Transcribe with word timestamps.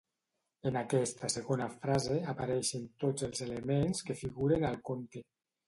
En 0.69 0.79
aquesta 0.79 1.29
segona 1.33 1.67
frase 1.83 2.17
apareixen 2.35 2.89
tots 3.05 3.29
els 3.29 3.45
elements 3.49 4.05
que 4.11 4.19
figuren 4.25 4.69
al 4.75 4.83
conte. 4.93 5.27